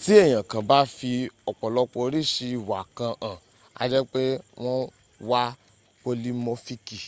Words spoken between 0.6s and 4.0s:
ba fi opolopo orisi iwa kan han a je